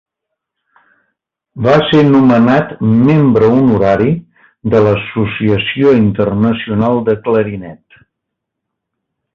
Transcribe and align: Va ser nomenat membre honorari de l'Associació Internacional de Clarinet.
Va 1.67 1.75
ser 1.89 1.99
nomenat 2.07 2.73
membre 3.09 3.51
honorari 3.59 4.09
de 4.75 4.83
l'Associació 4.87 5.95
Internacional 6.01 7.03
de 7.11 7.19
Clarinet. 7.29 8.05